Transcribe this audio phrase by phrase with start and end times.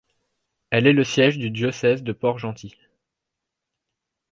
[0.71, 2.75] Elle est le siège du diocèse de Port-Gentil.